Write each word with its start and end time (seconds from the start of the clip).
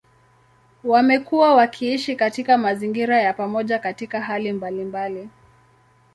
Wamekuwa 0.83 1.55
wakiishi 1.55 2.15
katika 2.15 2.57
mazingira 2.57 3.21
ya 3.21 3.33
pamoja 3.33 3.79
katika 3.79 4.21
hali 4.21 4.53
mbalimbali. 4.53 5.29